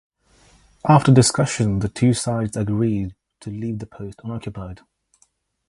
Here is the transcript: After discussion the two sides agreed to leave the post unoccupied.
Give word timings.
After 0.89 1.13
discussion 1.13 1.77
the 1.77 1.87
two 1.87 2.13
sides 2.15 2.57
agreed 2.57 3.13
to 3.41 3.51
leave 3.51 3.77
the 3.77 3.85
post 3.85 4.19
unoccupied. 4.23 4.81